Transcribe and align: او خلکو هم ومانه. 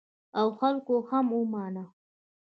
او 0.39 0.47
خلکو 0.59 0.95
هم 1.09 1.25
ومانه. 1.37 1.85